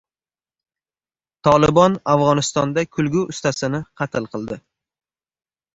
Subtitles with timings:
[1.49, 4.61] "Tolibon" Afg‘onistonda kulgi ustasini qatl qildi